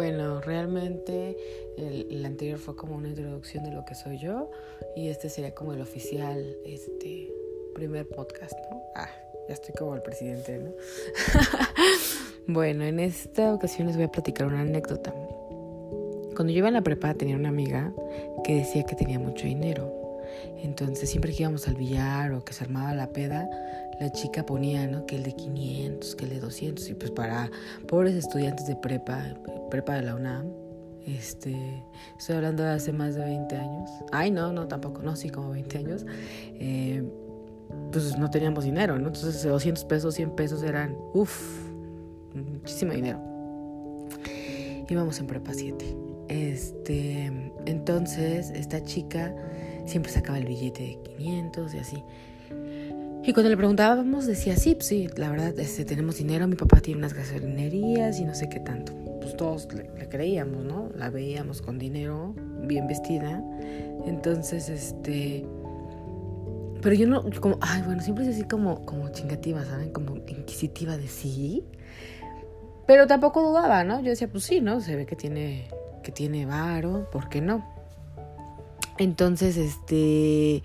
[0.00, 1.36] Bueno, realmente
[1.76, 4.50] el, anterior fue como una introducción de lo que soy yo
[4.96, 7.30] y este sería como el oficial, este
[7.74, 8.80] primer podcast, ¿no?
[8.96, 9.10] Ah,
[9.46, 10.70] ya estoy como el presidente, ¿no?
[12.46, 15.12] bueno, en esta ocasión les voy a platicar una anécdota.
[16.34, 17.92] Cuando yo iba en la prepa tenía una amiga
[18.42, 19.92] que decía que tenía mucho dinero.
[20.62, 23.50] Entonces siempre que íbamos al billar o que se armaba la peda,
[24.00, 25.04] la chica ponía, ¿no?
[25.04, 26.88] Que el de 500, que el de 200.
[26.88, 27.50] Y pues para
[27.86, 29.22] pobres estudiantes de prepa,
[29.70, 30.46] prepa de la UNAM,
[31.06, 31.84] este,
[32.18, 33.90] estoy hablando de hace más de 20 años.
[34.10, 36.06] Ay, no, no, tampoco, no, sí, como 20 años.
[36.54, 37.04] Eh,
[37.92, 39.08] pues no teníamos dinero, ¿no?
[39.08, 41.68] Entonces 200 pesos, 100 pesos eran, uff,
[42.34, 43.20] muchísimo dinero.
[44.88, 45.96] Íbamos en prepa 7.
[46.28, 49.34] Este, entonces esta chica
[49.84, 52.04] siempre sacaba el billete de 500 y así.
[53.22, 56.80] Y cuando le preguntábamos decía, sí, pues sí, la verdad, este, tenemos dinero, mi papá
[56.80, 58.94] tiene unas gasolinerías y no sé qué tanto.
[59.20, 60.90] Pues todos le, creíamos, ¿no?
[60.96, 63.42] La veíamos con dinero, bien vestida.
[64.06, 65.46] Entonces, este...
[66.80, 69.92] Pero yo no, como, ay, bueno, siempre es así como, como chingativa, ¿saben?
[69.92, 71.62] Como inquisitiva de sí.
[72.86, 74.00] Pero tampoco dudaba, ¿no?
[74.00, 74.80] Yo decía, pues sí, ¿no?
[74.80, 75.68] Se ve que tiene,
[76.02, 77.68] que tiene varo, ¿por qué no?
[78.96, 80.62] Entonces, este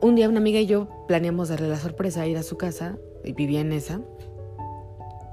[0.00, 3.32] un día una amiga y yo planeamos darle la sorpresa, ir a su casa, y
[3.32, 4.00] vivía en esa,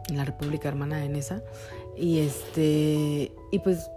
[0.10, 1.44] en la República Hermana de Nesa,
[1.98, 3.90] y este, y pues,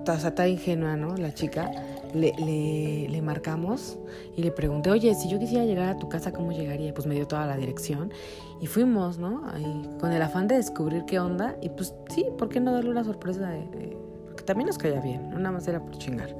[0.00, 1.16] o tan ingenua, ¿no?
[1.16, 1.70] La chica,
[2.14, 3.98] le, le, le, marcamos
[4.36, 6.94] y le pregunté, oye, si yo quisiera llegar a tu casa, ¿cómo llegaría?
[6.94, 8.10] Pues me dio toda la dirección
[8.60, 9.42] y fuimos, ¿no?
[9.52, 12.90] Ahí, con el afán de descubrir qué onda, y pues sí, ¿por qué no darle
[12.90, 13.96] una sorpresa de
[14.44, 16.36] también nos caía bien, no nada más era por chingar.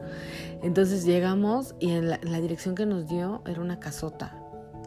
[0.62, 4.38] Entonces llegamos y en la, dirección que nos dio era una casota,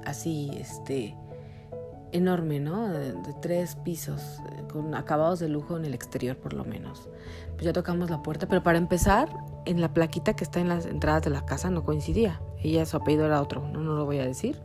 [0.06, 1.16] así, este,
[2.12, 2.90] enorme, ¿no?
[2.90, 4.40] De, tres pisos,
[4.72, 7.10] con acabados de lujo en el exterior por lo menos.
[7.54, 9.30] Pues ya tocamos la puerta, pero para empezar,
[9.66, 12.42] en la plaquita que está en las entradas de la casa no coincidía.
[12.62, 14.62] Ella, su apellido era otro, no, no lo voy a decir.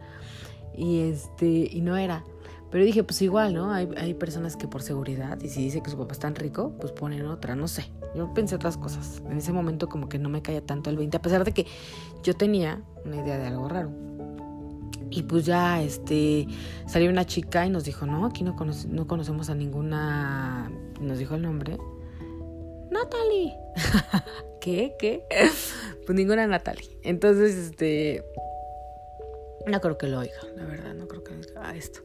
[0.74, 2.24] Y este, y no era.
[2.70, 3.72] Pero dije, pues igual, ¿no?
[3.72, 6.72] Hay, hay personas que por seguridad, y si dice que su papá es tan rico,
[6.80, 7.90] pues ponen otra, no sé.
[8.14, 9.20] Yo pensé otras cosas.
[9.28, 11.66] En ese momento como que no me caía tanto el 20, a pesar de que
[12.22, 13.90] yo tenía una idea de algo raro.
[15.10, 16.46] Y pues ya este
[16.86, 18.54] salió una chica y nos dijo, no, aquí no,
[18.88, 20.70] no conocemos a ninguna,
[21.00, 21.76] nos dijo el nombre.
[22.92, 23.56] Natalie.
[24.60, 24.94] ¿Qué?
[24.96, 25.24] ¿Qué?
[26.06, 26.88] pues ninguna Natalie.
[27.02, 28.24] Entonces, este...
[29.66, 32.00] No creo que lo oiga, la verdad, no creo que oiga esto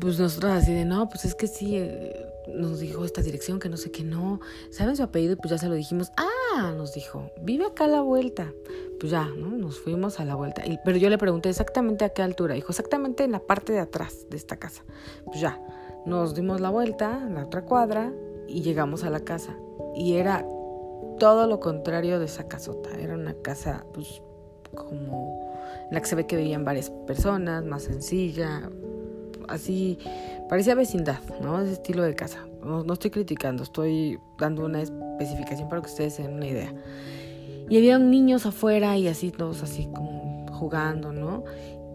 [0.00, 3.68] pues nosotros así de, no, pues es que sí, eh, nos dijo esta dirección, que
[3.68, 4.40] no sé qué, no.
[4.70, 5.36] ¿Saben su apellido?
[5.36, 6.12] Pues ya se lo dijimos.
[6.16, 8.52] Ah, nos dijo, vive acá a la vuelta.
[8.98, 9.50] Pues ya, ¿no?
[9.50, 10.62] Nos fuimos a la vuelta.
[10.84, 12.54] Pero yo le pregunté exactamente a qué altura.
[12.54, 14.84] Dijo, exactamente en la parte de atrás de esta casa.
[15.24, 15.60] Pues ya,
[16.06, 18.12] nos dimos la vuelta, la otra cuadra,
[18.46, 19.56] y llegamos a la casa.
[19.94, 20.44] Y era
[21.18, 22.90] todo lo contrario de esa casota.
[22.98, 24.22] Era una casa, pues,
[24.74, 25.48] como
[25.88, 28.70] en la que se ve que veían varias personas, más sencilla,
[29.48, 29.98] así,
[30.48, 31.60] parecía vecindad, ¿no?
[31.60, 32.46] Ese estilo de casa.
[32.62, 36.74] No, estoy criticando, estoy dando una especificación para que ustedes se den una idea.
[37.68, 41.44] Y había niños afuera y así, todos así como jugando, ¿no?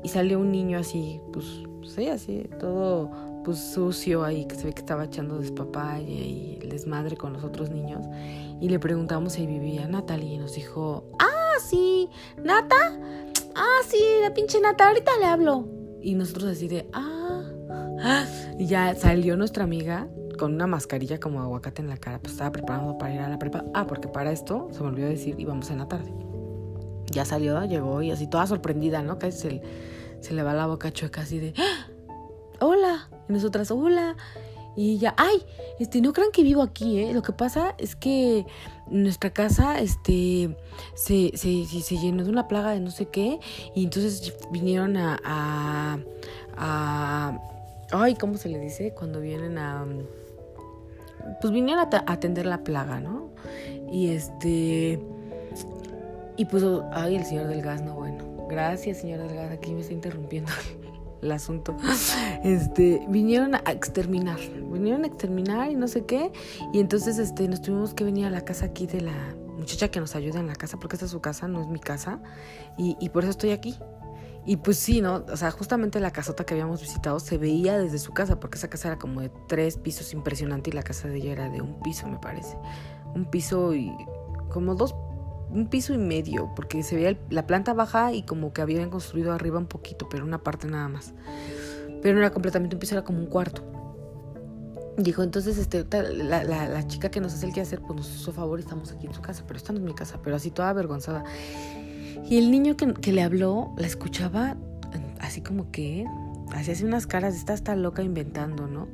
[0.04, 1.46] Y salió un niño así, pues,
[1.86, 3.12] sí, así, todo
[3.44, 7.70] pues sucio ahí, que se ve que estaba echando despapaya y desmadre con los otros
[7.70, 8.06] niños.
[8.62, 12.10] Y le preguntamos si vivía Natalie y nos dijo, ah, sí,
[12.42, 13.00] Nata,
[13.56, 15.68] ah, sí, la pinche Nata, ahorita le hablo.
[16.02, 17.23] Y nosotros así de, ah,
[18.58, 22.52] y ya salió nuestra amiga con una mascarilla como aguacate en la cara, pues estaba
[22.52, 23.64] preparando para ir a la prepa.
[23.74, 26.14] Ah, porque para esto se me olvidó decir, íbamos en la tarde.
[27.12, 29.20] Ya salió, llegó y así toda sorprendida, ¿no?
[29.20, 29.62] Casi se,
[30.22, 31.88] se le va la boca chueca así de, ¡Ah!
[32.60, 33.10] hola.
[33.30, 34.16] Y nosotras, hola.
[34.76, 35.44] Y ya, ay,
[35.80, 37.14] este, no crean que vivo aquí, ¿eh?
[37.14, 38.46] Lo que pasa es que
[38.90, 40.58] nuestra casa, este,
[40.96, 43.40] se, se, se llenó de una plaga de no sé qué.
[43.76, 46.00] Y entonces vinieron a, a,
[46.58, 47.40] a
[47.94, 48.94] ay, ¿cómo se le dice?
[48.94, 49.86] Cuando vienen a,
[51.40, 53.30] pues vinieron a atender la plaga, ¿no?
[53.92, 55.00] Y este,
[56.36, 59.82] y pues, ay, el señor del gas, no, bueno, gracias señor del gas, aquí me
[59.82, 60.52] está interrumpiendo
[61.22, 61.78] el asunto.
[62.44, 64.38] Este, vinieron a exterminar,
[64.70, 66.32] vinieron a exterminar y no sé qué,
[66.74, 70.02] y entonces, este, nos tuvimos que venir a la casa aquí de la muchacha que
[70.02, 72.20] nos ayuda en la casa, porque esta es su casa, no es mi casa,
[72.78, 73.78] y, y por eso estoy aquí.
[74.46, 75.24] Y pues sí, ¿no?
[75.32, 78.70] O sea, justamente la casota que habíamos visitado se veía desde su casa, porque esa
[78.70, 81.80] casa era como de tres pisos impresionante y la casa de ella era de un
[81.82, 82.58] piso, me parece.
[83.16, 83.92] Un piso y
[84.50, 84.96] como dos,
[85.50, 89.32] un piso y medio, porque se veía la planta baja y como que habían construido
[89.32, 91.14] arriba un poquito, pero una parte nada más.
[92.02, 93.64] Pero no era completamente un piso, era como un cuarto.
[94.98, 98.34] dijo, entonces este, la, la, la, chica que nos hace el quehacer, pues nos hizo
[98.34, 100.52] favor y estamos aquí en su casa, pero esta no es mi casa, pero así
[100.52, 101.24] toda avergonzada.
[102.30, 104.56] Y el niño que, que le habló la escuchaba
[105.20, 106.06] así como que,
[106.54, 108.88] así unas caras, está hasta loca inventando, ¿no?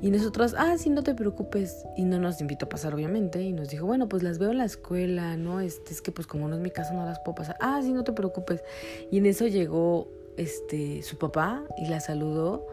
[0.00, 1.84] Y nosotros, ah, sí, no te preocupes.
[1.96, 3.42] Y no nos invitó a pasar, obviamente.
[3.42, 5.60] Y nos dijo, bueno, pues las veo en la escuela, ¿no?
[5.60, 7.56] Este, es que pues como no es mi casa, no las puedo pasar.
[7.60, 8.62] Ah, sí, no te preocupes.
[9.10, 12.66] Y en eso llegó este, su papá y la saludó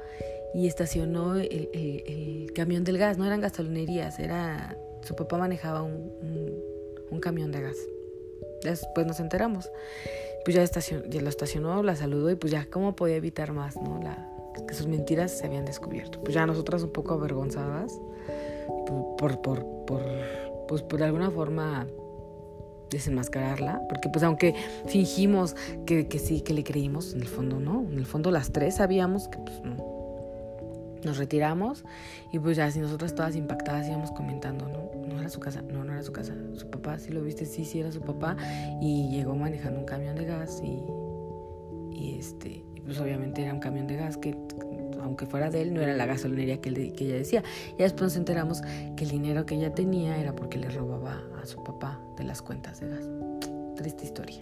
[0.53, 3.17] y estacionó el, camión del gas.
[3.17, 4.77] No eran gasolinerías, era...
[5.01, 6.13] Su papá manejaba un,
[7.11, 7.75] un, camión de gas.
[8.63, 9.69] Después nos enteramos.
[10.45, 13.77] Pues ya, estacionó, ya lo estacionó, la saludó y pues ya, ¿cómo podía evitar más,
[13.77, 13.99] no?
[14.01, 14.29] La,
[14.67, 16.21] que sus mentiras se habían descubierto.
[16.21, 17.99] Pues ya nosotras un poco avergonzadas
[19.17, 20.03] por, por, por,
[20.67, 21.87] pues por alguna forma
[22.89, 24.53] desenmascararla, porque pues aunque
[24.87, 25.55] fingimos
[25.85, 28.75] que, que, sí, que le creímos, en el fondo no, en el fondo las tres
[28.75, 29.92] sabíamos que pues no.
[31.05, 31.83] Nos retiramos
[32.31, 35.83] y pues ya si nosotras todas impactadas íbamos comentando, no, no era su casa, no,
[35.83, 38.37] no era su casa, su papá, si lo viste, sí, sí era su papá
[38.81, 40.83] y llegó manejando un camión de gas y,
[41.91, 44.35] y este, pues obviamente era un camión de gas que
[45.03, 47.43] aunque fuera de él, no era la gasolinería que, que ella decía.
[47.77, 48.61] Y después nos enteramos
[48.95, 52.41] que el dinero que ella tenía era porque le robaba a su papá de las
[52.41, 53.09] cuentas de gas.
[53.75, 54.41] Triste historia.